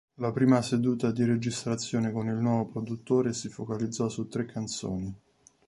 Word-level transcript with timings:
La 0.15 0.31
prima 0.31 0.63
seduta 0.63 1.11
di 1.11 1.23
registrazione 1.25 2.11
con 2.11 2.25
il 2.27 2.33
nuovo 2.37 2.65
produttore 2.65 3.33
si 3.33 3.49
focalizzò 3.49 4.09
su 4.09 4.27
tre 4.27 4.45
canzoni. 4.47 5.15